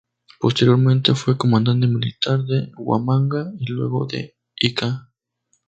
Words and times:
Posteriormente 0.39 1.13
fue 1.13 1.37
comandante 1.37 1.85
militar 1.85 2.43
de 2.45 2.71
Huamanga 2.75 3.51
y 3.59 3.67
luego 3.71 4.07
de 4.07 4.35
Ica. 4.55 5.11